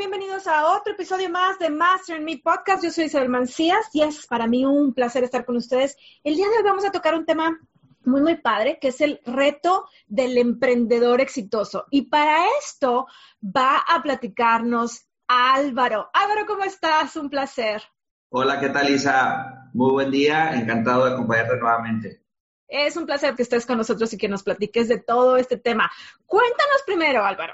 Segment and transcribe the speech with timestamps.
[0.00, 2.82] Bienvenidos a otro episodio más de Master in Me Podcast.
[2.82, 5.94] Yo soy Isabel Mancías y es para mí un placer estar con ustedes.
[6.24, 7.60] El día de hoy vamos a tocar un tema
[8.06, 11.84] muy, muy padre, que es el reto del emprendedor exitoso.
[11.90, 13.08] Y para esto
[13.44, 16.08] va a platicarnos Álvaro.
[16.14, 17.14] Álvaro, ¿cómo estás?
[17.16, 17.82] Un placer.
[18.30, 19.68] Hola, ¿qué tal Isa?
[19.74, 22.24] Muy buen día, encantado de acompañarte nuevamente.
[22.68, 25.90] Es un placer que estés con nosotros y que nos platiques de todo este tema.
[26.24, 27.52] Cuéntanos primero, Álvaro,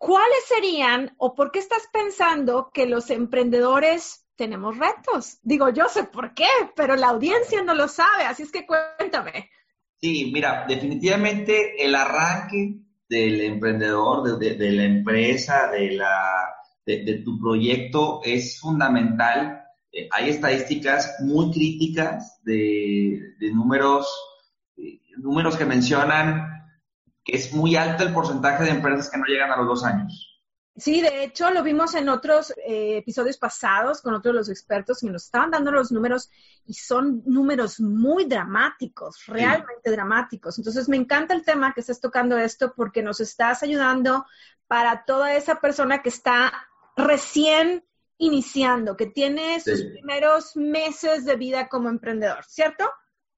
[0.00, 5.38] ¿cuáles serían o por qué estás pensando que los emprendedores tenemos retos?
[5.42, 9.50] Digo, yo sé por qué, pero la audiencia no lo sabe, así es que cuéntame.
[10.00, 16.50] Sí, mira, definitivamente el arranque del emprendedor, de la empresa, de la
[16.86, 19.62] de, tu proyecto es fundamental.
[19.92, 23.20] Eh, hay estadísticas muy críticas de,
[23.52, 24.08] números,
[24.76, 26.59] eh, números que mencionan
[27.24, 30.26] que es muy alto el porcentaje de empresas que no llegan a los dos años.
[30.76, 35.00] Sí, de hecho lo vimos en otros eh, episodios pasados con otros de los expertos
[35.00, 36.30] que nos estaban dando los números
[36.64, 40.56] y son números muy dramáticos, realmente dramáticos.
[40.58, 44.24] Entonces me encanta el tema que estás tocando esto porque nos estás ayudando
[44.68, 46.52] para toda esa persona que está
[46.96, 47.84] recién
[48.16, 52.88] iniciando, que tiene sus primeros meses de vida como emprendedor, ¿cierto?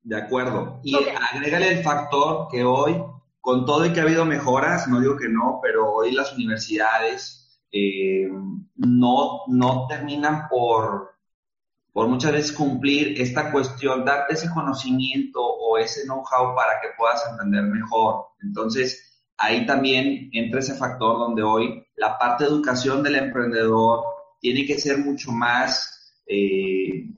[0.02, 0.80] De acuerdo.
[0.82, 3.02] Y agrégale el factor que hoy,
[3.42, 7.60] con todo y que ha habido mejoras, no digo que no, pero hoy las universidades
[7.72, 8.30] eh,
[8.76, 11.10] no, no terminan por,
[11.92, 17.20] por muchas veces cumplir esta cuestión, darte ese conocimiento o ese know-how para que puedas
[17.28, 18.26] emprender mejor.
[18.42, 24.04] Entonces, ahí también entra ese factor donde hoy la parte de educación del emprendedor
[24.40, 27.10] tiene que ser mucho más, eh,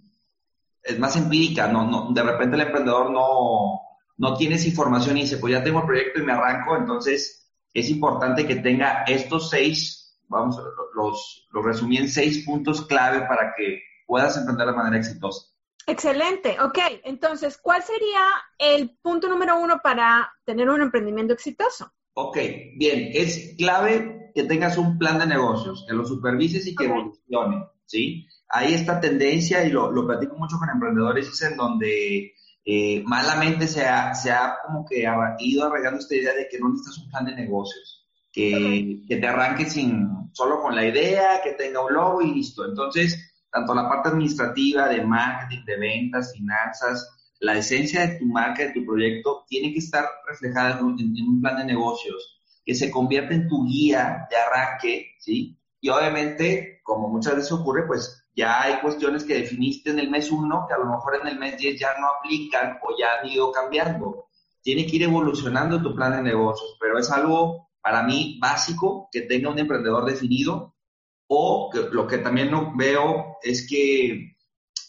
[0.83, 3.81] es más empírica, no, no, de repente el emprendedor no,
[4.17, 7.51] no tiene esa información y dice, pues ya tengo el proyecto y me arranco, entonces
[7.73, 10.61] es importante que tenga estos seis, vamos,
[10.95, 15.49] los, los resumí en seis puntos clave para que puedas emprender de manera exitosa.
[15.87, 16.79] Excelente, ok.
[17.05, 18.23] Entonces, ¿cuál sería
[18.59, 21.93] el punto número uno para tener un emprendimiento exitoso?
[22.15, 22.37] Ok,
[22.77, 27.67] bien, es clave que tengas un plan de negocios, que lo supervises y que evolucione,
[27.85, 28.27] ¿sí?
[28.49, 32.33] Hay esta tendencia, y lo, lo platico mucho con emprendedores, es en donde
[32.65, 35.05] eh, malamente se ha, se ha como que
[35.39, 39.27] ido arraigando esta idea de que no necesitas un plan de negocios, que, que te
[39.27, 42.65] arranques sin, solo con la idea, que tenga un logo y listo.
[42.65, 47.09] Entonces, tanto la parte administrativa, de marketing, de ventas, finanzas,
[47.41, 51.59] la esencia de tu marca, de tu proyecto, tiene que estar reflejada en un, plan
[51.59, 55.59] de negocios que se convierta en tu guía de arranque, ¿sí?
[55.81, 60.31] Y obviamente, como muchas veces ocurre, pues ya hay cuestiones que definiste en el mes
[60.31, 63.29] 1 que a lo mejor en el mes 10 ya no aplican o ya han
[63.29, 64.29] ido cambiando.
[64.63, 69.23] Tiene que ir evolucionando tu plan de negocios, pero es algo para mí básico que
[69.23, 70.75] tenga un emprendedor definido
[71.29, 74.37] o que, lo que también no veo es que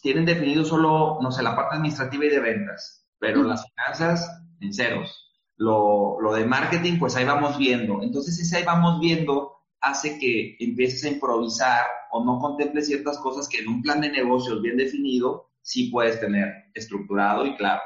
[0.01, 4.29] tienen definido solo, no sé, la parte administrativa y de ventas, pero las finanzas
[4.61, 5.21] en ceros.
[5.57, 8.01] Lo, lo de marketing, pues ahí vamos viendo.
[8.01, 13.47] Entonces, ese ahí vamos viendo hace que empieces a improvisar o no contemples ciertas cosas
[13.47, 17.81] que en un plan de negocios bien definido sí puedes tener estructurado y claro.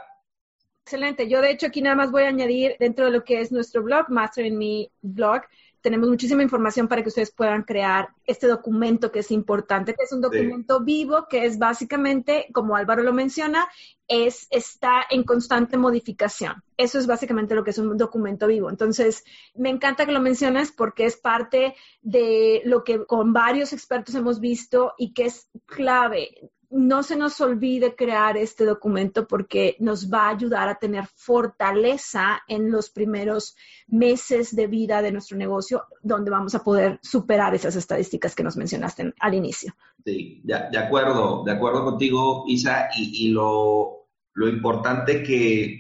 [0.85, 1.29] Excelente.
[1.29, 3.83] Yo, de hecho, aquí nada más voy a añadir dentro de lo que es nuestro
[3.83, 5.43] blog, Master in Me Blog,
[5.81, 10.11] tenemos muchísima información para que ustedes puedan crear este documento que es importante, que es
[10.11, 13.67] un documento vivo, que es básicamente, como Álvaro lo menciona,
[14.07, 16.63] es, está en constante modificación.
[16.77, 18.69] Eso es básicamente lo que es un documento vivo.
[18.69, 19.23] Entonces,
[19.55, 24.39] me encanta que lo menciones porque es parte de lo que con varios expertos hemos
[24.39, 30.27] visto y que es clave no se nos olvide crear este documento porque nos va
[30.27, 33.55] a ayudar a tener fortaleza en los primeros
[33.87, 38.55] meses de vida de nuestro negocio, donde vamos a poder superar esas estadísticas que nos
[38.55, 39.73] mencionaste al inicio.
[40.05, 45.79] Sí, de, acuerdo, de acuerdo contigo, Isa, y, lo, importante que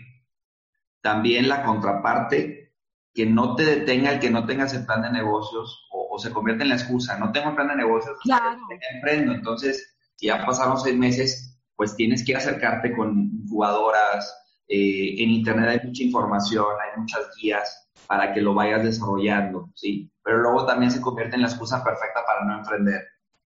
[1.01, 2.73] también la contraparte,
[3.13, 6.63] que no te detenga el que no tengas el plan de negocios o, se convierte
[6.63, 8.59] en la excusa, no tengo el plan de negocios, claro.
[8.93, 14.35] emprendo, entonces si ya pasaron seis meses, pues tienes que acercarte con jugadoras.
[14.67, 17.85] Eh, en Internet hay mucha información, hay muchas guías.
[18.07, 20.11] para que lo vayas desarrollando, ¿sí?
[20.23, 23.03] Pero luego también se convierte en la excusa perfecta para no emprender.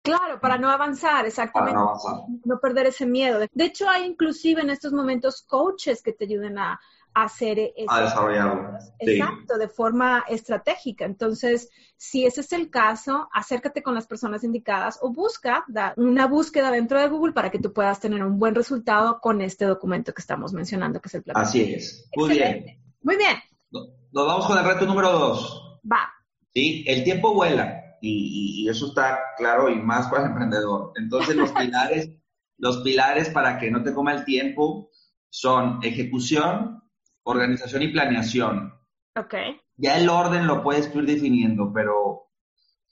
[0.04, 1.74] Claro, para no avanzar, exactamente.
[1.74, 2.14] Para no avanzar.
[2.44, 3.40] No perder ese miedo.
[3.40, 6.82] De hecho, hay inclusive en estos momentos coaches que te ayuden a,
[7.14, 8.78] hacer ese, a desarrollarlo.
[9.00, 11.06] Exacto, de forma estratégica.
[11.06, 15.66] Entonces, si ese es el caso, acércate con las personas indicadas o busca
[15.98, 19.66] una búsqueda dentro de Google para que tú puedas tener un buen resultado con este
[19.66, 21.38] documento que estamos mencionando, que es el plan.
[21.38, 22.10] Así es.
[22.16, 22.80] Muy bien.
[23.02, 23.38] Muy bien.
[23.72, 25.80] Nos vamos con el reto número dos.
[25.90, 26.12] Va.
[26.54, 30.94] Sí, el tiempo vuela y, eso está claro y más para el emprendedor.
[30.96, 32.12] Entonces, los pilares,
[32.58, 34.90] los pilares para que no te coma el tiempo
[35.30, 36.84] son ejecución,
[37.24, 38.74] organización y planeación.
[39.16, 39.36] Ok.
[39.78, 42.30] Ya el orden lo puedes ir definiendo, pero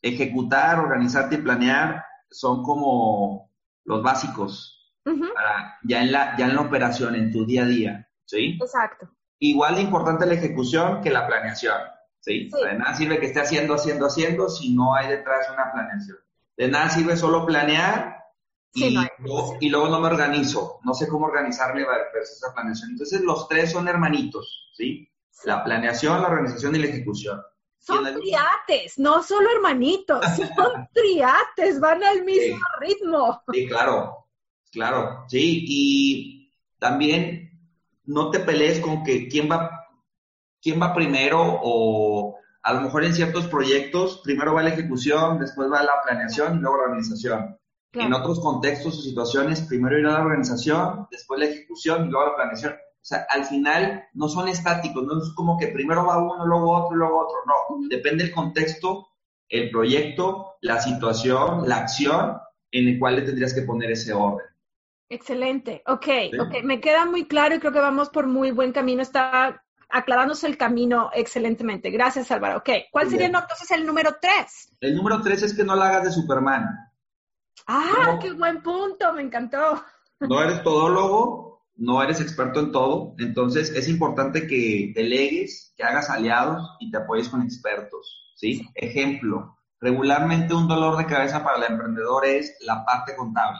[0.02, 3.52] ejecutar, organizarte y planear son como
[3.86, 4.80] los básicos
[5.84, 8.10] ya, en la, ya en la operación, en tu día a día.
[8.26, 8.58] ¿Sí?
[8.62, 9.10] Exacto.
[9.40, 11.78] Igual de importante la ejecución que la planeación.
[12.20, 12.50] ¿sí?
[12.50, 16.18] De nada sirve que esté haciendo, haciendo, haciendo si no hay detrás una planeación.
[16.58, 18.19] De nada sirve solo planear
[18.74, 22.92] y, luego, no me organizo, no sé cómo organizarme versus esa planeación.
[22.92, 25.10] Entonces los tres son hermanitos, ¿sí?
[25.44, 27.42] La planeación, la organización y la ejecución.
[27.80, 30.24] Son triates, no solo hermanitos,
[30.56, 33.42] son triates, van al mismo ritmo.
[33.52, 34.28] Sí, claro,
[34.72, 37.50] claro, sí, y también
[38.04, 39.88] no te pelees con que quién va,
[40.62, 45.72] quién va primero o a lo mejor en ciertos proyectos primero va la ejecución, después
[45.72, 47.58] va la planeación y luego la organización.
[47.94, 52.36] En otros contextos o situaciones, primero irá la organización, después la ejecución y luego la
[52.36, 52.74] planeación.
[52.74, 56.72] O sea, al final no son estáticos, no es como que primero va uno, luego
[56.72, 57.38] otro, luego otro.
[57.48, 59.08] No, depende del contexto,
[59.48, 62.38] el proyecto, la situación, la acción
[62.72, 64.46] en el cual le tendrías que poner ese orden.
[65.10, 66.08] Excelente, ok,
[66.40, 69.02] ok, me queda muy claro y creo que vamos por muy buen camino.
[69.02, 71.90] Está aclarándose el camino excelentemente.
[71.90, 72.60] Gracias, Álvaro.
[72.60, 74.72] Ok, ¿cuál sería entonces el número tres?
[74.80, 76.68] El número tres es que no la hagas de Superman.
[77.68, 79.84] Ah, qué buen punto, me encantó.
[80.20, 86.10] No eres todólogo, no eres experto en todo, entonces es importante que delegues, que hagas
[86.10, 88.68] aliados y te apoyes con expertos, ¿sí?
[88.76, 93.60] Ejemplo, regularmente un dolor de cabeza para el emprendedor es la parte contable.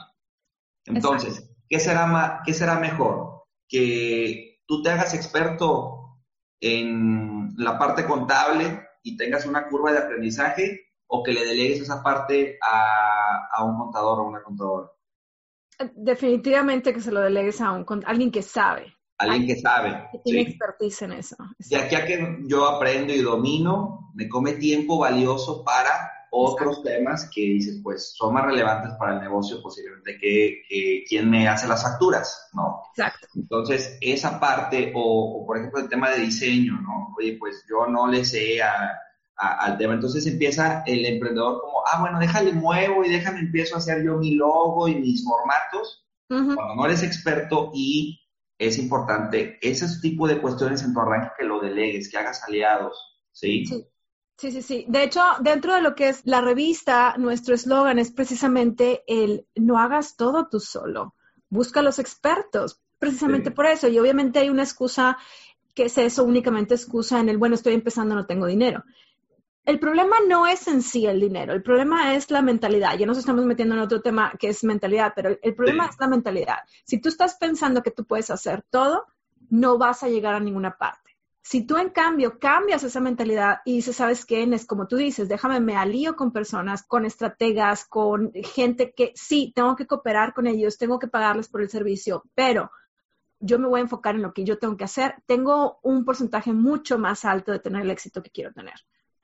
[0.84, 3.44] Entonces, ¿qué será, ¿qué será mejor?
[3.66, 6.18] Que tú te hagas experto
[6.60, 12.02] en la parte contable y tengas una curva de aprendizaje o que le delegues esa
[12.02, 14.90] parte a, un contador o una contadora?
[15.94, 18.94] Definitivamente que se lo delegues a, un, alguien que sabe.
[19.18, 20.08] Alguien que sabe.
[20.12, 21.36] Que tiene expertise en eso.
[21.58, 27.28] De aquí a que yo aprendo y domino, me come tiempo valioso para otros temas
[27.34, 31.66] que dices, pues son más relevantes para el negocio posiblemente que, que quien me hace
[31.66, 32.82] las facturas, ¿no?
[32.96, 33.26] Exacto.
[33.34, 37.12] Entonces, esa parte, o, o, por ejemplo el tema de diseño, ¿no?
[37.18, 38.92] Oye, pues yo no le sé a,
[39.40, 39.94] al tema.
[39.94, 44.18] Entonces empieza el emprendedor como, ah, bueno, déjale muevo y déjame empiezo a hacer yo
[44.18, 46.06] mi logo y mis formatos.
[46.28, 48.20] Cuando no eres experto y
[48.56, 52.96] es importante ese tipo de cuestiones en tu arranque que lo delegues, que hagas aliados,
[53.32, 53.66] ¿sí?
[53.66, 53.86] Sí.
[54.36, 54.86] Sí, sí, sí.
[54.88, 59.78] De hecho, dentro de lo que es la revista, nuestro eslogan es precisamente el no
[59.78, 61.14] hagas todo tú solo.
[61.50, 63.86] Busca a los expertos, precisamente por eso.
[63.88, 65.18] Y obviamente hay una excusa
[65.74, 68.82] que es eso, únicamente excusa en el, bueno, estoy empezando, no tengo dinero
[69.64, 72.96] el problema no es en sí el dinero, el problema es la mentalidad.
[72.96, 76.08] Ya nos estamos metiendo en otro tema que es mentalidad, pero el problema es la
[76.08, 76.58] mentalidad.
[76.84, 79.06] Si tú estás pensando que tú puedes hacer todo,
[79.50, 81.10] no vas a llegar a ninguna parte.
[81.42, 84.42] Si tú, en cambio, cambias esa mentalidad y dices, ¿sabes qué?
[84.42, 89.52] Es como tú dices, déjame, me alío con personas, con estrategas, con gente que sí,
[89.54, 92.70] tengo que cooperar con ellos, tengo que pagarles por el servicio, pero
[93.40, 96.52] yo me voy a enfocar en lo que yo tengo que hacer, tengo un porcentaje
[96.52, 98.74] mucho más alto de tener el éxito que quiero tener.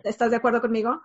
[0.06, 1.00] ¿Estás de acuerdo conmigo?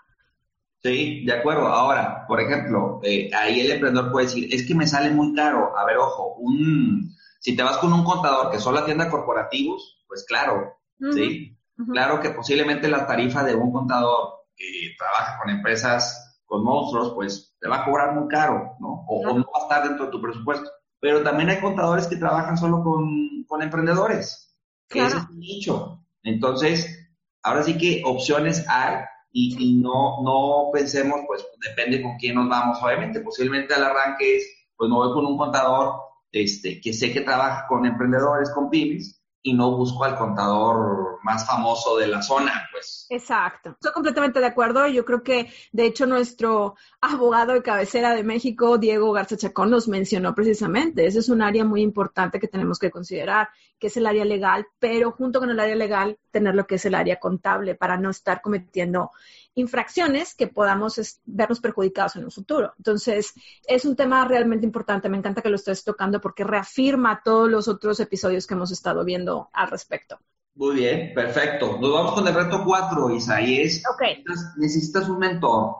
[0.83, 1.67] Sí, de acuerdo.
[1.67, 5.77] Ahora, por ejemplo, eh, ahí el emprendedor puede decir, es que me sale muy caro.
[5.77, 10.23] A ver, ojo, un, si te vas con un contador que solo atienda corporativos, pues
[10.27, 10.77] claro,
[11.13, 11.57] ¿sí?
[11.91, 17.55] Claro que posiblemente la tarifa de un contador que trabaja con empresas, con monstruos, pues
[17.59, 19.03] te va a cobrar muy caro, ¿no?
[19.07, 20.69] O, no va a estar dentro de tu presupuesto.
[20.99, 24.55] Pero también hay contadores que trabajan solo con, con emprendedores,
[24.87, 26.05] que es un nicho.
[26.21, 27.00] Entonces,
[27.43, 28.97] ahora sí que opciones hay
[29.33, 32.79] y, no, no pensemos, pues depende con quién nos vamos.
[32.83, 34.45] Obviamente, posiblemente al arranque es,
[34.75, 35.93] pues me voy con un contador
[36.31, 41.45] este, que sé que trabaja con emprendedores, con pymes, y no busco al contador más
[41.45, 43.07] famoso de la zona, pues.
[43.09, 43.71] Exacto.
[43.71, 44.87] Estoy completamente de acuerdo.
[44.87, 49.87] Yo creo que, de hecho, nuestro abogado de cabecera de México, Diego Garza Chacón, nos
[49.87, 51.05] mencionó precisamente.
[51.05, 54.67] Ese es un área muy importante que tenemos que considerar, que es el área legal,
[54.79, 58.11] pero junto con el área legal tener lo que es el área contable para no
[58.11, 59.11] estar cometiendo
[59.55, 62.73] infracciones que podamos vernos perjudicados en un futuro.
[62.77, 63.33] Entonces,
[63.65, 65.09] es un tema realmente importante.
[65.09, 69.03] Me encanta que lo estés tocando porque reafirma todos los otros episodios que hemos estado
[69.03, 70.19] viendo al respecto.
[70.55, 71.77] Muy bien, perfecto.
[71.79, 73.81] Nos vamos con el reto 4, Isaías.
[73.95, 74.23] Okay.
[74.57, 75.75] Necesitas, un mentor,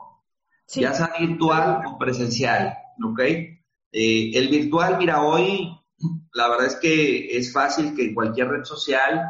[0.68, 2.74] ya sea virtual o presencial,
[3.04, 3.20] ¿ok?
[3.20, 5.78] Eh, el virtual, mira, hoy
[6.32, 9.22] la verdad es que es fácil que en cualquier red social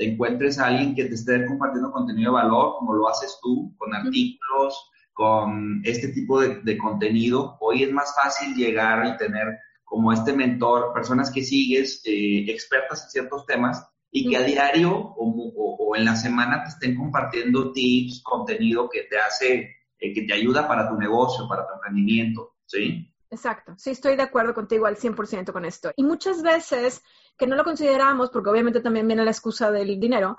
[0.00, 3.74] te encuentres a alguien que te esté compartiendo contenido de valor, como lo haces tú,
[3.76, 7.58] con artículos, con este tipo de, contenido.
[7.60, 13.04] Hoy es más fácil llegar y tener como este mentor, personas que sigues, eh, expertas
[13.04, 18.22] en ciertos temas, y que a diario o, en la semana te estén compartiendo tips,
[18.22, 23.06] contenido que te hace, eh, que te ayuda para tu negocio, para tu emprendimiento, ¿sí?
[23.30, 25.92] Exacto, sí estoy de acuerdo contigo al 100% con esto.
[25.96, 27.02] Y muchas veces
[27.38, 30.36] que no lo consideramos, porque obviamente también viene la excusa del dinero,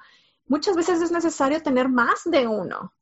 [0.47, 2.93] muchas veces es necesario tener más de uno.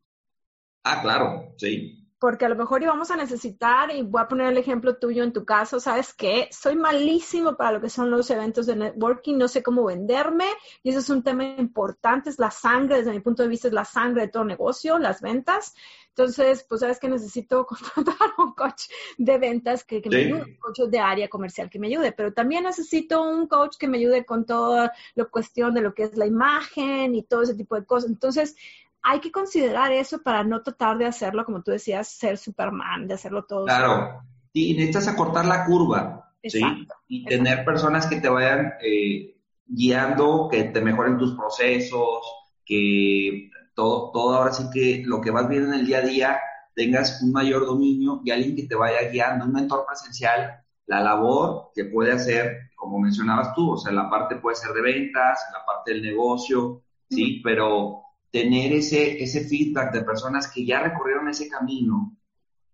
[0.84, 4.57] Ah, claro, sí porque a lo mejor íbamos a necesitar, y voy a poner el
[4.57, 6.49] ejemplo tuyo en tu caso, ¿sabes qué?
[6.51, 10.45] Soy malísimo para lo que son los eventos de networking, no sé cómo venderme,
[10.83, 13.73] y eso es un tema importante, es la sangre, desde mi punto de vista es
[13.73, 15.73] la sangre de todo negocio, las ventas.
[16.09, 18.83] Entonces, pues sabes que necesito contratar un coach
[19.17, 22.65] de ventas que, me ayude, un coach de área comercial que me ayude, pero también
[22.65, 26.25] necesito un coach que me ayude con toda la cuestión de lo que es la
[26.25, 28.09] imagen y todo ese tipo de cosas.
[28.09, 28.57] Entonces,
[29.01, 33.13] hay que considerar eso para no tratar de hacerlo, como tú decías, ser Superman, de
[33.13, 33.65] hacerlo todo.
[33.65, 34.22] Claro,
[34.53, 36.62] y necesitas acortar la curva, ¿sí?
[37.08, 42.22] Y tener personas que te vayan eh, guiando, que te mejoren tus procesos,
[42.65, 46.39] que todo, todo ahora sí que lo que vas viendo en el día a día
[46.75, 51.72] tengas un mayor dominio y alguien que te vaya guiando, un mentor presencial, la labor
[51.74, 55.65] que puede hacer, como mencionabas tú, o sea, la parte puede ser de ventas, la
[55.65, 57.41] parte del negocio, ¿sí?
[57.44, 62.15] Pero tener ese, ese feedback de personas que ya recorrieron ese camino,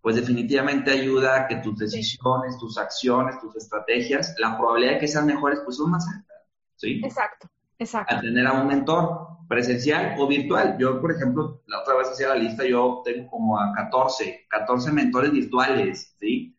[0.00, 5.08] pues definitivamente ayuda a que tus decisiones, tus acciones, tus estrategias, la probabilidad de que
[5.08, 6.42] sean mejores, pues son más altas.
[6.76, 7.00] ¿sí?
[7.04, 7.48] Exacto,
[7.78, 8.14] exacto.
[8.14, 10.76] A tener a un mentor presencial o virtual.
[10.78, 14.92] Yo, por ejemplo, la otra vez hacía la lista, yo tengo como a 14, 14
[14.92, 16.56] mentores virtuales, ¿sí?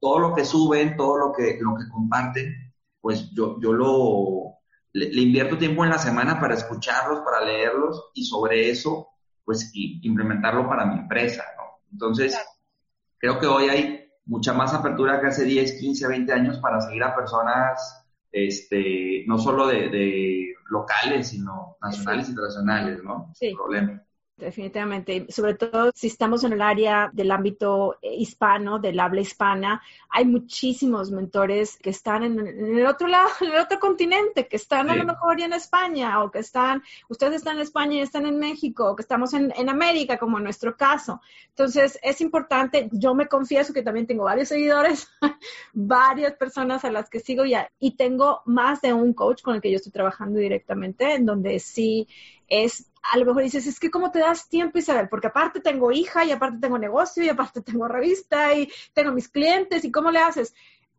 [0.00, 4.51] Todo lo que suben, todo lo que, lo que comparten, pues yo, yo lo,
[4.92, 9.08] le, invierto tiempo en la semana para escucharlos, para leerlos y sobre eso,
[9.44, 11.80] pues, implementarlo para mi empresa, ¿no?
[11.92, 12.38] Entonces,
[13.18, 17.02] creo que hoy hay mucha más apertura que hace 10, 15, 20 años para seguir
[17.02, 23.30] a personas, este, no solo de, locales, sino nacionales y internacionales, ¿no?
[23.34, 23.52] Sí.
[23.54, 24.02] Problema
[24.36, 25.26] definitivamente.
[25.28, 30.24] Sobre todo si estamos en el área del ámbito eh, hispano, del habla hispana, hay
[30.24, 34.96] muchísimos mentores que están en, el otro lado, en el otro continente, que están a
[34.96, 38.38] lo mejor ya en España, o que están, ustedes están en España y están en
[38.38, 41.20] México, o que estamos en, en América, como en nuestro caso.
[41.48, 45.08] Entonces, es importante, yo me confieso que también tengo varios seguidores,
[45.72, 49.60] varias personas a las que sigo ya, y tengo más de un coach con el
[49.60, 52.08] que yo estoy trabajando directamente, en donde sí
[52.48, 55.90] es a lo mejor dices, es que cómo te das tiempo, Isabel, porque aparte tengo
[55.90, 60.10] hija y aparte tengo negocio y aparte tengo revista y tengo mis clientes y cómo
[60.10, 60.54] le haces.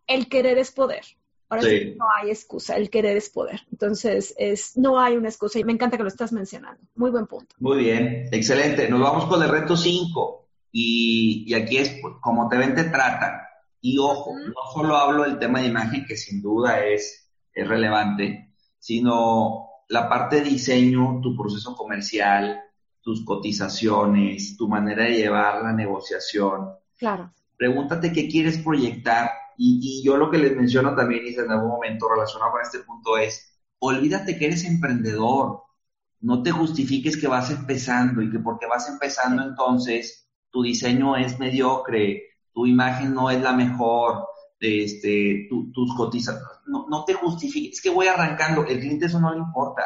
[0.05, 1.03] El querer es poder.
[1.49, 1.95] Ahora sí.
[1.97, 3.61] no hay excusa, el querer es poder.
[3.71, 6.81] Entonces, es, no hay una excusa y me encanta que lo estás mencionando.
[6.95, 7.55] Muy buen punto.
[7.59, 8.89] Muy bien, excelente.
[8.89, 13.39] Nos vamos con el reto 5 y, y, aquí es como te ven, te tratan.
[13.81, 18.53] Y ojo, no solo hablo del tema de imagen, que sin duda es, es relevante,
[18.79, 22.59] sino la parte de diseño, tu proceso comercial,
[22.99, 26.71] tus cotizaciones, tu manera de llevar la negociación.
[26.97, 27.31] Claro.
[27.55, 32.09] Pregúntate qué quieres proyectar y, yo lo que les menciono también, y en algún momento
[32.09, 35.61] relacionado con este punto es, olvídate que eres emprendedor,
[36.21, 41.37] no te justifiques que vas empezando y que porque vas empezando entonces tu diseño es
[41.37, 44.25] mediocre, tu imagen no es la mejor,
[44.63, 49.31] este, tus cotizaciones, no, no te justifiques, es que voy arrancando, el cliente eso no
[49.31, 49.83] le importa.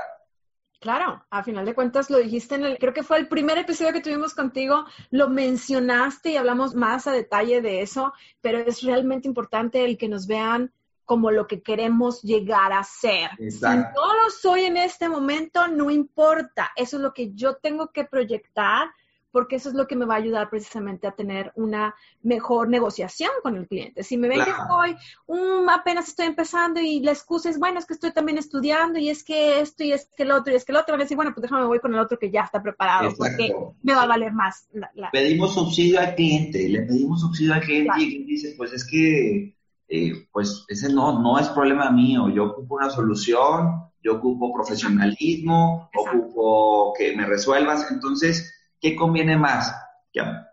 [0.80, 3.94] Claro, a final de cuentas lo dijiste en el, creo que fue el primer episodio
[3.94, 9.28] que tuvimos contigo, lo mencionaste y hablamos más a detalle de eso, pero es realmente
[9.28, 10.72] importante el que nos vean
[11.04, 13.32] como lo que queremos llegar a ser.
[13.38, 17.92] Si no lo soy en este momento, no importa, eso es lo que yo tengo
[17.92, 18.90] que proyectar
[19.32, 23.32] porque eso es lo que me va a ayudar precisamente a tener una mejor negociación
[23.44, 24.04] con el cliente.
[24.04, 24.96] Si me ven que estoy,
[25.28, 29.10] um, apenas estoy empezando y la excusa es, bueno, es que estoy también estudiando y
[29.10, 31.16] es que esto y es que el otro y es que el otro, a decir,
[31.16, 33.54] bueno, pues déjame voy con el otro que ya está preparado porque
[33.84, 34.68] me va a valer más.
[35.12, 38.86] Pedimos subsidio al cliente, le pedimos subsidio al cliente y el cliente dice, pues es
[38.86, 39.56] que
[39.90, 42.30] eh, pues ese no, no es problema mío.
[42.30, 47.90] Yo ocupo una solución, yo ocupo profesionalismo, ocupo que me resuelvas.
[47.92, 49.76] Entonces, ¿qué conviene más?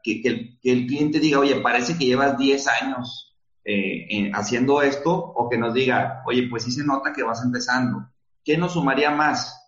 [0.02, 5.48] Que, que, el, cliente diga, oye, parece que llevas 10 años eh, haciendo esto, o
[5.48, 8.06] que nos diga, oye, pues sí se nota que vas empezando.
[8.44, 9.58] ¿Qué nos sumaría más?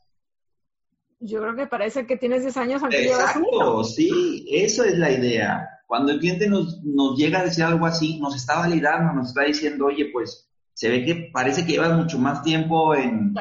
[1.18, 5.66] Yo creo que parece que tienes 10 años aunque Exacto, sí, eso es la idea.
[5.86, 9.42] Cuando el cliente nos, nos llega a decir algo así, nos está validando, nos está
[9.42, 13.34] diciendo, oye, pues se ve que parece que llevas mucho más tiempo en,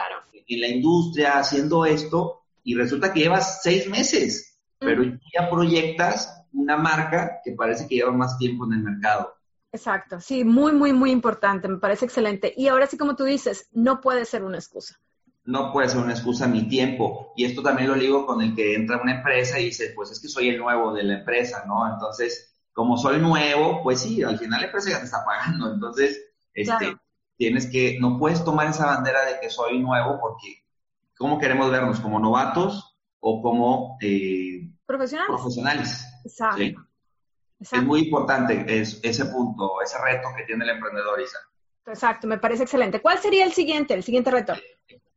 [0.47, 6.77] en la industria haciendo esto y resulta que llevas seis meses, pero ya proyectas una
[6.77, 9.33] marca que parece que lleva más tiempo en el mercado.
[9.71, 12.53] Exacto, sí, muy, muy, muy importante, me parece excelente.
[12.55, 14.99] Y ahora sí, como tú dices, no puede ser una excusa
[15.45, 17.31] no puede ser una excusa mi tiempo.
[17.35, 20.19] Y esto también lo digo con el que entra una empresa y dice, pues es
[20.19, 21.87] que soy el nuevo de la empresa, ¿no?
[21.91, 25.71] Entonces, como soy nuevo, pues sí, al final la empresa ya te está pagando.
[25.71, 26.19] Entonces,
[26.53, 26.97] este,
[27.37, 30.63] tienes que, no puedes tomar esa bandera de que soy nuevo porque,
[31.17, 31.99] ¿cómo queremos vernos?
[31.99, 34.54] ¿Como novatos o como eh,
[34.85, 35.27] profesionales?
[35.29, 36.85] profesionales Exacto.
[37.59, 41.37] Es muy importante ese punto, ese reto que tiene el emprendedor, Isa.
[41.87, 43.01] Exacto, me parece excelente.
[43.01, 44.53] ¿Cuál sería el siguiente, el siguiente reto?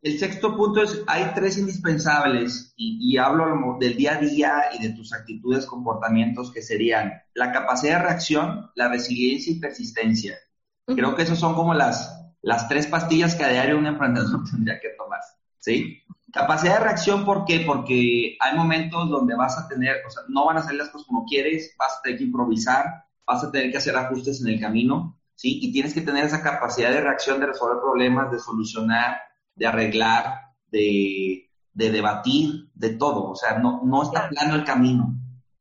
[0.01, 4.95] El sexto punto es, hay tres indispensables y, hablo del día a día y de
[4.95, 10.39] tus actitudes, comportamientos que serían la capacidad de reacción, la resiliencia y persistencia.
[10.87, 14.79] Creo que esos son como las, las tres pastillas que a diario un emprendedor tendría
[14.79, 15.21] que tomar,
[15.59, 16.03] ¿sí?
[16.33, 17.61] Capacidad de reacción, ¿por qué?
[17.67, 21.07] Porque hay momentos donde vas a tener, o sea, no van a salir las cosas
[21.07, 22.85] como quieres, vas a tener que improvisar,
[23.27, 25.59] vas a tener que hacer ajustes en el camino, ¿sí?
[25.63, 29.19] Y tienes que tener esa capacidad de reacción, de resolver problemas, de solucionar,
[29.55, 30.35] de arreglar,
[30.71, 33.31] de, debatir, de todo.
[33.31, 35.15] O sea, no, no está plano el camino.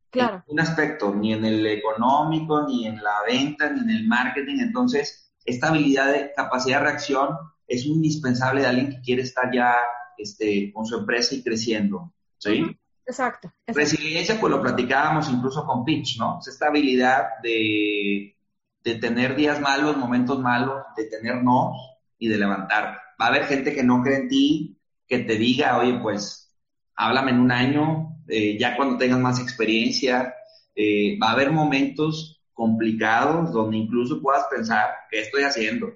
[0.10, 0.44] Claro.
[0.48, 4.60] En un aspecto, ni en el económico, ni en la venta, ni en el marketing.
[4.60, 7.30] Entonces, esta habilidad de capacidad de reacción
[7.68, 9.76] es indispensable de alguien que quiere estar ya
[10.18, 12.14] este, con su empresa y creciendo.
[12.38, 12.66] ¿Sí?
[13.06, 16.40] Exacto, Resiliencia, pues lo platicábamos incluso con Pitch, ¿no?
[16.40, 18.36] Es esta habilidad de,
[18.84, 21.74] de tener días malos, momentos malos, de tener no
[22.20, 25.78] y de levantar va a haber gente que no cree en ti, que te diga,
[25.80, 26.56] oye, pues
[26.96, 30.34] háblame en un año, eh, ya cuando tengas más experiencia.
[30.76, 35.88] Eh, va a haber momentos complicados donde incluso puedas pensar, ¿qué estoy haciendo?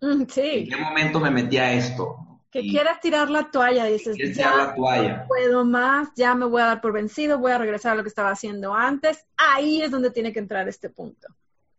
[0.00, 0.40] Mm, sí.
[0.42, 2.16] ¿En qué momento me metí a esto?
[2.54, 4.14] Que quieras tirar la toalla, dices.
[4.14, 5.16] Tirar la toalla.
[5.16, 8.04] No puedo más, ya me voy a dar por vencido, voy a regresar a lo
[8.04, 9.26] que estaba haciendo antes.
[9.36, 11.26] Ahí es donde tiene que entrar este punto.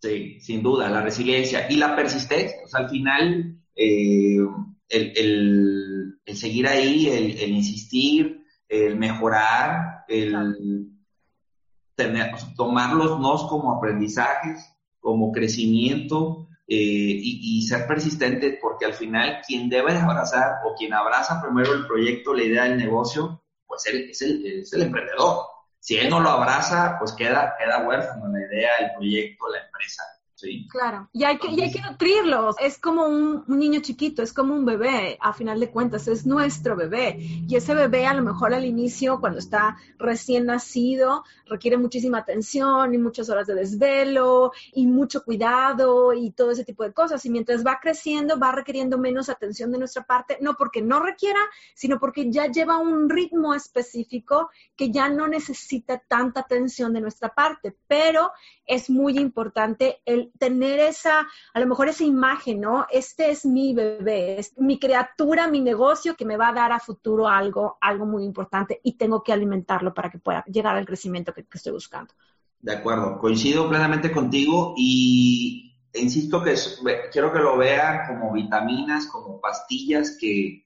[0.01, 2.57] Sí, sin duda, la resiliencia y la persistencia.
[2.65, 4.37] O sea, al final, eh,
[4.89, 10.89] el, seguir ahí, el, insistir, el mejorar, el
[11.95, 19.41] tener, tomar los nos como aprendizajes, como crecimiento eh, y, ser persistente, porque al final
[19.45, 24.09] quien debe abrazar o quien abraza primero el proyecto, la idea del negocio, pues él,
[24.09, 25.45] es, el, es el emprendedor.
[25.79, 30.03] Si él no lo abraza, pues queda, queda huérfano la idea, el proyecto, la empresa.
[30.69, 32.57] Claro, y hay que, y hay que nutrirlos.
[32.59, 36.75] Es como un, niño chiquito, es como un bebé, a final de cuentas, es nuestro
[36.75, 37.15] bebé.
[37.47, 42.93] Y ese bebé a lo mejor al inicio, cuando está recién nacido, requiere muchísima atención
[42.93, 47.25] y muchas horas de desvelo y mucho cuidado y todo ese tipo de cosas.
[47.25, 51.39] Y mientras va creciendo, va requiriendo menos atención de nuestra parte, no porque no requiera,
[51.75, 57.33] sino porque ya lleva un ritmo específico que ya no necesita tanta atención de nuestra
[57.33, 57.75] parte.
[57.87, 58.31] Pero
[58.65, 62.85] es muy importante el tener esa, a lo mejor esa imagen, ¿no?
[62.89, 66.79] Este es mi bebé, es mi criatura, mi negocio que me va a dar a
[66.79, 71.33] futuro algo, algo muy importante y tengo que alimentarlo para que pueda llegar al crecimiento
[71.33, 72.13] que, estoy buscando.
[72.59, 76.55] De acuerdo, coincido plenamente contigo y insisto que
[77.11, 80.65] quiero que lo vean como vitaminas, como pastillas que,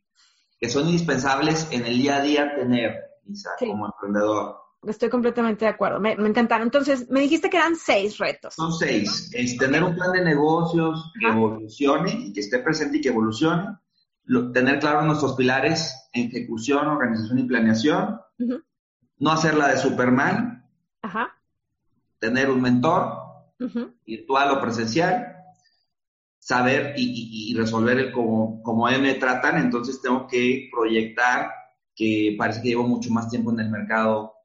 [0.67, 2.95] son indispensables en el día a día tener,
[3.25, 4.68] Isa, como emprendedor.
[4.87, 5.99] Estoy completamente de acuerdo.
[5.99, 6.67] Me, encantaron.
[6.67, 8.53] Entonces, me dijiste que eran seis retos.
[8.53, 9.29] Son seis.
[9.33, 13.77] Es tener un plan de negocios que evolucione y que esté presente y que evolucione.
[14.53, 18.21] tener claro nuestros pilares, ejecución, organización y planeación.
[19.17, 20.65] No hacerla de Superman.
[21.01, 21.35] Ajá.
[22.19, 23.17] Tener un mentor,
[24.05, 25.35] virtual o presencial.
[26.37, 29.57] Saber y, resolver el como, como me tratan.
[29.57, 31.51] Entonces, tengo que proyectar
[31.93, 34.38] que parece que llevo mucho más tiempo en el mercado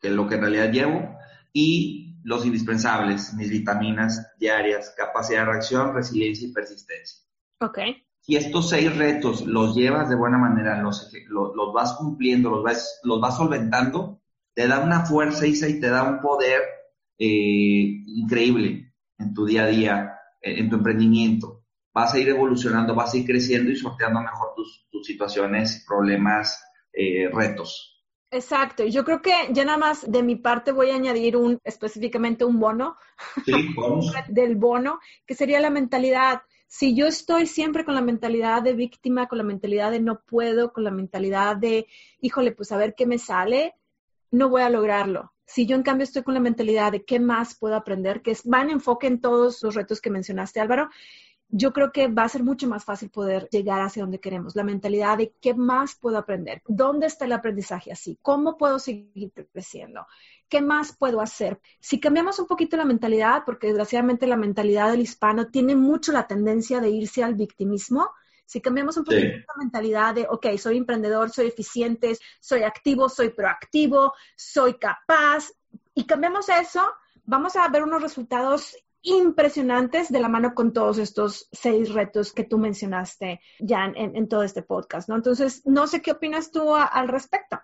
[0.00, 1.18] que, lo que en realidad llevo,
[1.52, 7.24] y los indispensables, mis vitaminas diarias, capacidad de reacción, resiliencia y persistencia.
[7.60, 7.78] Ok.
[8.20, 13.00] Si estos seis retos los llevas de buena manera, los, los, vas cumpliendo, los vas,
[13.04, 14.20] los vas solventando,
[14.54, 16.60] te da una fuerza y te da un poder
[17.18, 21.64] eh, increíble en tu día a día, en tu emprendimiento.
[21.94, 26.60] Vas a ir evolucionando, vas a ir creciendo y sorteando mejor tus, situaciones, problemas,
[26.92, 27.97] eh, retos.
[28.30, 31.58] Exacto, y yo creo que ya nada más de mi parte voy a añadir un
[31.64, 32.96] específicamente un bono
[33.44, 33.52] sí,
[34.28, 36.42] del bono, que sería la mentalidad.
[36.66, 40.74] Si yo estoy siempre con la mentalidad de víctima, con la mentalidad de no puedo,
[40.74, 41.86] con la mentalidad de,
[42.20, 43.74] híjole, pues a ver qué me sale,
[44.30, 45.32] no voy a lograrlo.
[45.46, 48.60] Si yo en cambio estoy con la mentalidad de qué más puedo aprender, que va
[48.60, 50.90] en enfoque en todos los retos que mencionaste, Álvaro,
[51.48, 54.54] yo creo que va a ser mucho más fácil poder llegar hacia donde queremos.
[54.54, 59.32] La mentalidad de qué más puedo aprender, dónde está el aprendizaje así, cómo puedo seguir
[59.52, 60.06] creciendo,
[60.48, 61.60] qué más puedo hacer.
[61.80, 66.26] Si cambiamos un poquito la mentalidad, porque desgraciadamente la mentalidad del hispano tiene mucho la
[66.26, 68.10] tendencia de irse al victimismo,
[68.44, 73.28] si cambiamos un poquito la mentalidad de, ok, soy emprendedor, soy eficiente, soy activo, soy
[73.30, 75.52] proactivo, soy capaz,
[75.94, 76.82] y cambiamos eso,
[77.24, 82.44] vamos a ver unos resultados impresionantes de la mano con todos estos seis retos que
[82.44, 85.16] tú mencionaste ya en, todo este podcast, ¿no?
[85.16, 87.60] Entonces, no sé qué opinas tú al respecto.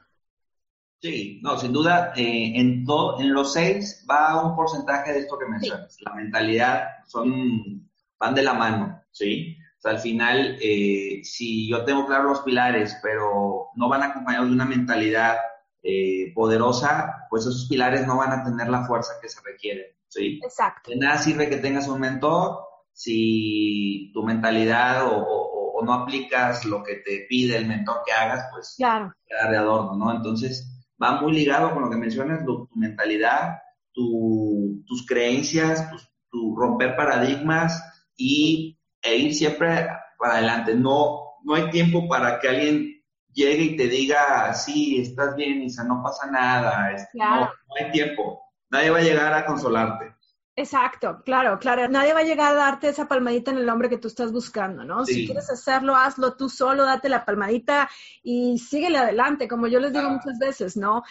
[1.01, 5.39] Sí, no, sin duda, eh, en, todo, en los seis va un porcentaje de esto
[5.39, 5.97] que mencionas.
[6.01, 9.59] La mentalidad son, van de la mano, ¿sí?
[9.85, 14.65] al final, eh, si yo tengo claro los pilares, pero no van acompañados de una
[14.65, 15.37] mentalidad
[15.83, 19.94] eh, poderosa, pues esos pilares no van a tener la fuerza que se requiere.
[20.15, 20.41] ¿Sí?
[20.43, 20.91] Exacto.
[20.91, 22.59] De nada sirve que tengas un mentor
[22.93, 25.53] si tu mentalidad o,
[25.85, 29.13] no aplicas lo que te pide el mentor que hagas, pues claro.
[29.27, 30.17] queda de adorno, ¿no?
[30.17, 30.67] Entonces,
[31.03, 33.59] va muy ligado con lo que mencionas, tu, mentalidad,
[33.93, 35.87] tus creencias,
[36.31, 37.85] tu romper paradigmas
[38.17, 39.87] y e ir siempre
[40.19, 40.75] para adelante.
[40.75, 43.03] No, no hay tiempo para que alguien
[43.35, 46.97] llegue y te diga, sí, estás bien, Isa, no pasa nada.
[47.13, 48.44] no, no hay tiempo.
[48.75, 50.17] Nadie va a llegar a consolarte.
[50.57, 51.89] Exacto, claro, claro.
[51.89, 54.85] Nadie va a llegar a darte esa palmadita en el hombre que tú estás buscando,
[54.85, 55.05] ¿no?
[55.05, 57.89] Si quieres hacerlo, hazlo tú solo, date la palmadita
[58.23, 61.05] y síguele adelante, como yo les digo muchas veces, ¿no?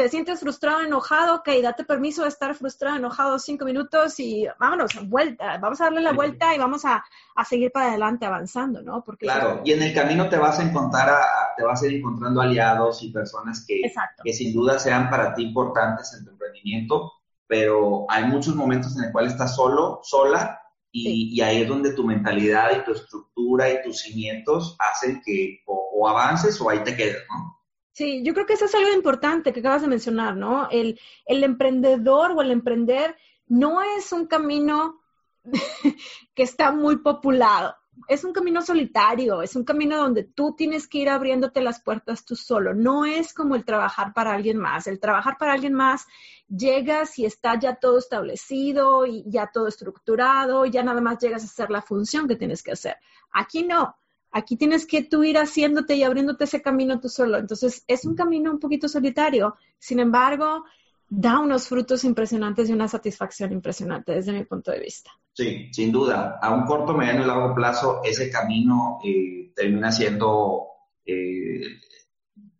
[0.00, 4.92] Te sientes frustrado, enojado, ok, date permiso de estar frustrado, enojado cinco minutos y vámonos,
[5.06, 7.04] vuelta, vamos a darle la vuelta y vamos a,
[7.46, 9.04] seguir para adelante avanzando, ¿no?
[9.04, 11.22] Porque claro, y en el camino te vas a encontrar,
[11.54, 13.82] te vas a ir encontrando aliados y personas que,
[14.24, 17.12] que sin duda sean para ti importantes en tu emprendimiento,
[17.46, 22.04] pero hay muchos momentos en el cual estás solo, sola, y, ahí es donde tu
[22.04, 27.22] mentalidad y tu estructura y tus cimientos hacen que o avances o ahí te quedes,
[27.28, 27.59] ¿no?
[28.00, 30.70] Sí, yo creo que eso es algo importante que acabas de mencionar, ¿no?
[30.70, 33.14] El, emprendedor o el emprender
[33.46, 35.02] no es un camino
[36.34, 37.76] que está muy populado,
[38.08, 42.24] es un camino solitario, es un camino donde tú tienes que ir abriéndote las puertas
[42.24, 42.72] tú solo.
[42.72, 44.86] No es como el trabajar para alguien más.
[44.86, 46.06] El trabajar para alguien más
[46.48, 51.48] llegas y está ya todo establecido y ya todo estructurado, ya nada más llegas a
[51.48, 52.96] hacer la función que tienes que hacer.
[53.30, 53.94] Aquí no.
[54.32, 57.38] Aquí tienes que tú ir haciéndote y abriéndote ese camino tú solo.
[57.38, 59.56] Entonces, es un camino un poquito solitario.
[59.78, 60.64] Sin embargo,
[61.08, 65.10] da unos frutos impresionantes y una satisfacción impresionante desde mi punto de vista.
[65.32, 66.38] Sí, sin duda.
[66.40, 70.66] A un corto, mediano y largo plazo, ese camino eh, termina siendo
[71.04, 71.62] eh,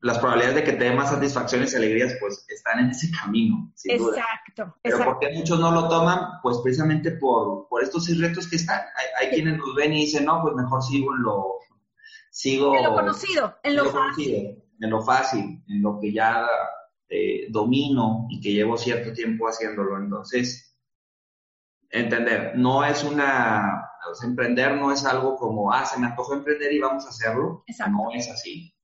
[0.03, 3.71] las probabilidades de que te dé más satisfacciones y alegrías, pues están en ese camino.
[3.85, 4.77] exacto.
[4.83, 6.41] Pero porque muchos no lo toman?
[6.43, 8.81] Pues precisamente por, por estos retos que están.
[9.19, 11.59] Hay, quienes nos ven y dicen, no, pues mejor sigo en lo,
[12.31, 12.75] sigo...
[12.77, 14.63] En lo conocido, en lo, fácil.
[14.81, 16.47] en lo fácil, en lo que ya
[17.09, 19.99] eh, domino y que llevo cierto tiempo haciéndolo.
[19.99, 20.79] Entonces,
[21.91, 23.87] entender, no es una...
[24.25, 27.65] emprender no es algo como, ah, se me antojó emprender y vamos a hacerlo.
[27.91, 28.75] No es así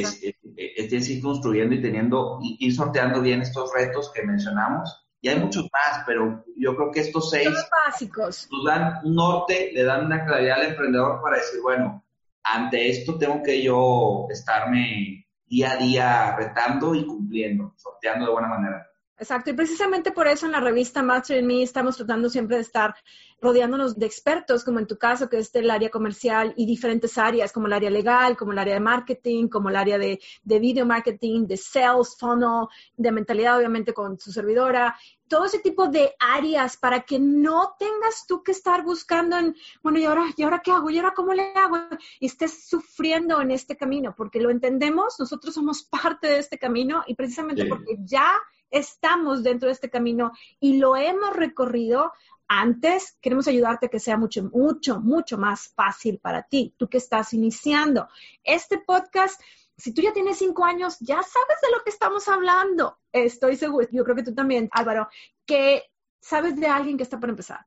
[0.00, 0.20] es,
[0.56, 4.98] es, ir construyendo y teniendo, ir sorteando bien estos retos que mencionamos.
[5.20, 7.48] Y hay muchos más, pero yo creo que estos seis
[7.86, 8.48] básicos.
[8.50, 12.04] nos dan un norte, le dan una claridad al emprendedor para decir, bueno,
[12.42, 18.48] ante esto tengo que yo estarme día a día retando y cumpliendo, sorteando de buena
[18.48, 18.91] manera.
[19.22, 22.62] Exacto, y precisamente por eso en la revista Master in Me estamos tratando siempre de
[22.62, 22.92] estar
[23.40, 27.52] rodeándonos de expertos, como en tu caso, que es el área comercial y diferentes áreas,
[27.52, 30.86] como el área legal, como el área de marketing, como el área de, de video
[30.86, 34.96] marketing, de sales, funnel, de mentalidad, obviamente, con su servidora,
[35.28, 39.54] todo ese tipo de áreas para que no tengas tú que estar buscando en,
[39.84, 40.90] bueno, ¿y ahora, ¿y ahora qué hago?
[40.90, 41.78] ¿Y ahora cómo le hago?
[42.18, 47.04] Y estés sufriendo en este camino, porque lo entendemos, nosotros somos parte de este camino
[47.06, 48.34] y precisamente porque ya
[48.72, 52.12] estamos dentro de este camino y lo hemos recorrido,
[52.48, 56.98] antes, queremos ayudarte a que sea mucho, mucho, mucho más fácil para ti, tú que
[56.98, 58.08] estás iniciando.
[58.42, 59.40] Este podcast,
[59.76, 62.98] si tú ya tienes cinco años, ya sabes de lo que estamos hablando.
[63.10, 65.08] Estoy seguro, yo creo que tú también, Álvaro,
[65.46, 65.84] que
[66.20, 67.66] sabes de alguien que está por empezar.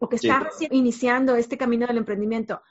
[0.00, 2.62] o que está recién iniciando este camino del emprendimiento,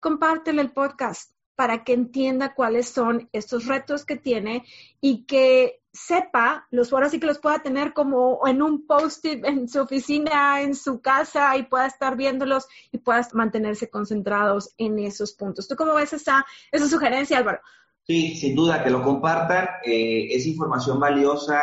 [0.00, 4.64] compártele el podcast para que entienda cuáles son estos retos que tiene
[5.00, 9.68] y que sepa, los ahora sí que los pueda tener como en un post-it en
[9.68, 15.32] su oficina, en su casa y pueda estar viéndolos y pueda mantenerse concentrados en esos
[15.32, 15.66] puntos.
[15.66, 17.60] ¿Tú cómo ves esa, esa sugerencia, Álvaro?
[18.06, 19.66] Sí, sin duda, que lo compartan.
[19.84, 21.60] Eh, es información valiosa,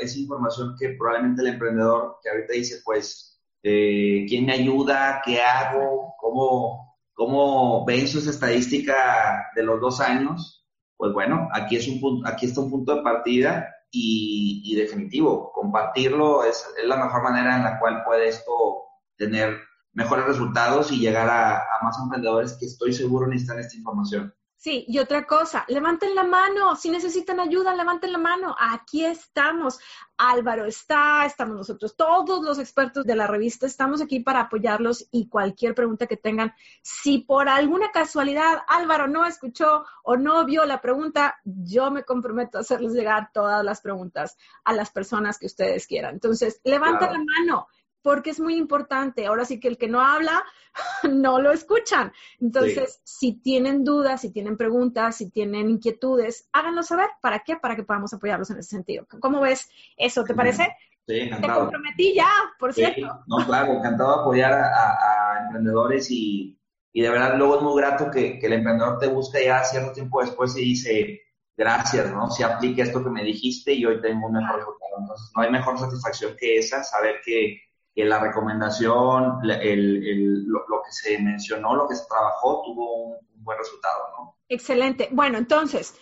[0.00, 5.20] es información que probablemente el emprendedor que ahorita dice, pues, eh, ¿quién me ayuda?
[5.24, 6.14] ¿Qué hago?
[6.18, 10.61] ¿Cómo, ¿Cómo ven sus estadística de los dos años?
[11.02, 16.44] Pues bueno, aquí, es un punto, aquí está un punto de partida y, definitivo, compartirlo
[16.44, 18.84] es, la mejor manera en la cual puede esto
[19.16, 19.58] tener
[19.94, 24.32] mejores resultados y llegar a, a más emprendedores que estoy seguro necesitan esta información.
[24.62, 28.54] Sí, y otra cosa, levanten la mano, si necesitan ayuda, levanten la mano.
[28.56, 29.80] Aquí estamos.
[30.16, 35.28] Álvaro está, estamos nosotros, todos los expertos de la revista, estamos aquí para apoyarlos y
[35.28, 36.54] cualquier pregunta que tengan.
[36.80, 42.58] Si por alguna casualidad Álvaro no escuchó o no vio la pregunta, yo me comprometo
[42.58, 46.14] a hacerles llegar todas las preguntas a las personas que ustedes quieran.
[46.14, 47.66] Entonces, levanten la mano
[48.02, 49.26] porque es muy importante.
[49.26, 50.42] Ahora sí que el que no habla,
[51.10, 52.12] no lo escuchan.
[52.40, 57.08] Entonces, si tienen dudas, si tienen preguntas, si tienen inquietudes, háganlo saber.
[57.20, 57.56] ¿Para qué?
[57.56, 59.06] Para que podamos apoyarlos en ese sentido.
[59.20, 60.24] ¿Cómo ves eso?
[60.24, 60.76] ¿Te parece?
[61.06, 61.54] Sí, encantado.
[61.54, 63.24] Te comprometí ya, por cierto.
[63.26, 66.58] No, claro, encantado de apoyar a, emprendedores y,
[66.94, 70.56] de verdad luego es muy grato que, el emprendedor te busque ya cierto tiempo después
[70.56, 71.20] y dice,
[71.56, 72.30] gracias, ¿no?
[72.30, 74.92] Si aplique esto que me dijiste y hoy tengo un mejor resultado.
[75.00, 77.60] Entonces, no hay mejor satisfacción que esa, saber que
[77.94, 83.58] que la recomendación, el, lo, que se mencionó, lo que se trabajó, tuvo un, buen
[83.58, 84.36] resultado, ¿no?
[84.48, 85.08] Excelente.
[85.10, 85.94] Bueno, entonces,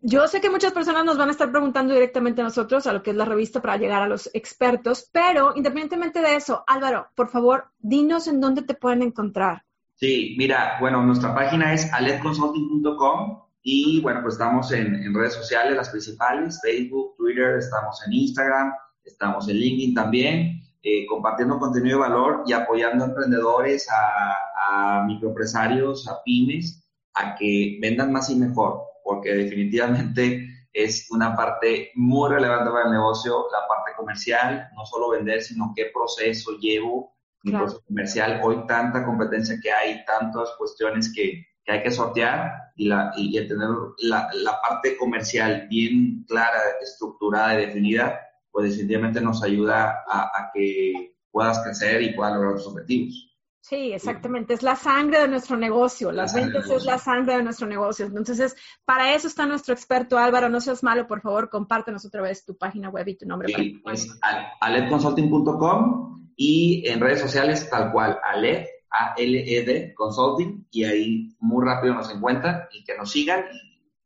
[0.00, 3.02] yo sé que muchas personas nos van a estar preguntando directamente a nosotros, a lo
[3.02, 7.28] que es la revista, para llegar a los expertos, pero independientemente de eso, Álvaro, por
[7.28, 9.64] favor, dinos en dónde te pueden encontrar.
[9.96, 15.76] Sí, mira, bueno, nuestra página es aledconsulting.com y bueno, pues estamos en, en redes sociales,
[15.76, 18.72] las principales, Facebook, Twitter, estamos en Instagram,
[19.04, 20.69] estamos en LinkedIn también.
[20.82, 27.34] Eh, compartiendo contenido de valor y apoyando a emprendedores, a, a microempresarios, a pymes, a
[27.34, 33.46] que vendan más y mejor, porque definitivamente es una parte muy relevante para el negocio,
[33.52, 38.40] la parte comercial, no solo vender, sino qué proceso llevo, mi proceso comercial.
[38.42, 43.32] Hoy tanta competencia que hay, tantas cuestiones que, que hay que sortear y, la, y,
[43.48, 50.50] tener la, la, parte comercial bien clara, estructurada y definida, pues definitivamente nos ayuda a,
[50.52, 53.30] que puedas crecer y puedas lograr tus objetivos.
[53.62, 54.54] Sí, exactamente.
[54.54, 56.10] Es la sangre de nuestro negocio.
[56.10, 58.06] Las ventas es la sangre de nuestro negocio.
[58.06, 60.48] Entonces, para eso está nuestro experto Álvaro.
[60.48, 63.52] No seas malo, por favor, compártenos otra vez tu página web y tu nombre.
[63.54, 64.18] Sí, es
[64.60, 72.10] aledconsulting.com y en redes sociales tal cual, Aled, A-L-E-D, Consulting, y ahí muy rápido nos
[72.12, 73.44] encuentran y que nos sigan.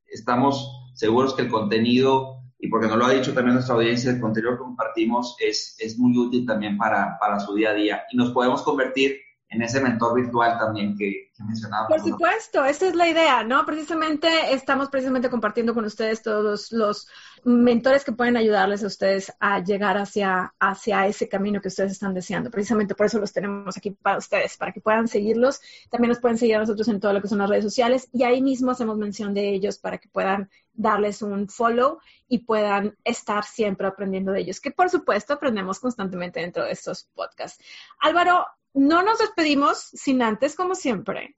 [0.07, 4.18] Estamos seguros que el contenido y porque nos lo ha dicho también nuestra audiencia, el
[4.18, 8.05] contenido que compartimos es, es muy útil también para, para su día a día.
[8.11, 9.18] Y nos podemos convertir
[9.54, 11.86] en ese mentor virtual también que, que mencionaba.
[11.86, 13.64] Por supuesto, esa es la idea, ¿no?
[13.64, 17.06] Precisamente estamos precisamente compartiendo con ustedes todos los
[17.44, 22.14] mentores que pueden ayudarles a ustedes a llegar hacia, hacia ese camino que ustedes están
[22.14, 22.50] deseando.
[22.50, 25.60] Precisamente por eso los tenemos aquí para ustedes, para que puedan seguirlos.
[25.88, 28.24] También nos pueden seguir a nosotros en todo lo que son las redes sociales y
[28.24, 33.44] ahí mismo hacemos mención de ellos para que puedan darles un follow y puedan estar
[33.44, 37.62] siempre aprendiendo de ellos, que por supuesto aprendemos constantemente dentro de estos podcasts.
[38.00, 41.37] Álvaro, no nos despedimos sin antes, como siempre,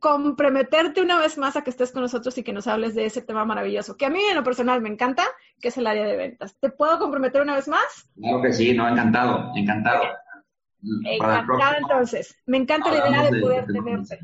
[0.00, 3.22] comprometerte una vez más a que estés con nosotros y que nos hables de ese
[3.22, 5.24] tema maravilloso, que a mí en lo personal me encanta,
[5.60, 6.56] que es el área de ventas.
[6.60, 8.10] ¿Te puedo comprometer una vez más?
[8.20, 10.04] Claro que sí, no, encantado, encantado.
[11.04, 12.36] Encantado entonces.
[12.46, 14.18] Me encanta la idea de poder tenerte.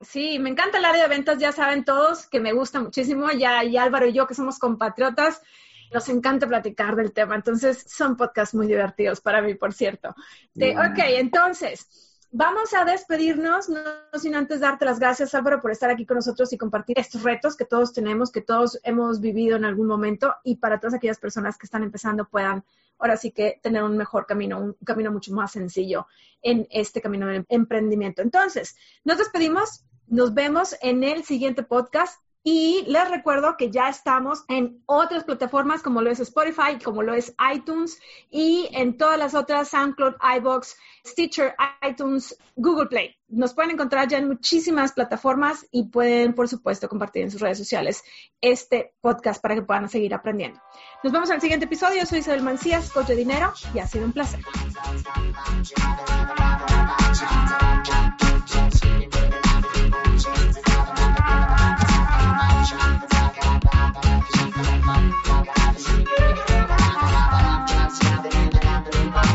[0.00, 3.64] Sí, me encanta el área de ventas, ya saben todos que me gusta muchísimo, ya
[3.64, 5.42] y Álvaro y yo que somos compatriotas,
[5.92, 10.10] nos encanta platicar del tema, entonces son podcasts muy divertidos para mí, por cierto.
[10.10, 13.80] ok, entonces, vamos a despedirnos, no
[14.18, 17.56] sin antes darte las gracias, Álvaro, por estar aquí con nosotros y compartir estos retos
[17.56, 21.56] que todos tenemos, que todos hemos vivido en algún momento y para todas aquellas personas
[21.56, 22.64] que están empezando puedan
[22.98, 26.06] ahora sí que tener un mejor camino, un camino mucho más sencillo
[26.42, 28.22] en este camino de emprendimiento.
[28.22, 29.84] Entonces, nos despedimos.
[30.06, 32.20] Nos vemos en el siguiente podcast.
[32.46, 37.14] Y les recuerdo que ya estamos en otras plataformas como lo es Spotify, como lo
[37.14, 37.98] es iTunes
[38.30, 40.76] y en todas las otras, SoundCloud, iBox,
[41.06, 43.16] Stitcher, iTunes, Google Play.
[43.28, 47.56] Nos pueden encontrar ya en muchísimas plataformas y pueden, por supuesto, compartir en sus redes
[47.56, 48.04] sociales
[48.42, 50.60] este podcast para que puedan seguir aprendiendo.
[51.02, 52.04] Nos vemos en el siguiente episodio.
[52.04, 54.40] Soy Isabel Mancías, coach de dinero y ha sido un placer.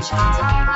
[0.09, 0.68] 长。